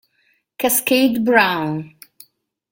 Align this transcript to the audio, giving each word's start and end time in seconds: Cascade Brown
Cascade 0.57 1.19
Brown 1.23 1.93